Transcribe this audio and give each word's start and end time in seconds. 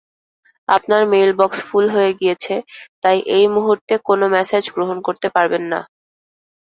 আপনার 0.69 1.01
mailbox 1.11 1.59
full 1.67 1.85
হয়ে 1.95 2.11
গিয়েছে 2.19 2.55
তাই 3.03 3.17
এই 3.35 3.45
মূহুর্তে 3.53 3.93
কোন 4.07 4.21
মেসেজ 4.35 4.63
গ্রহণ 4.75 4.97
করতে 5.07 5.27
পারবেন 5.35 5.63
না। 5.71 5.79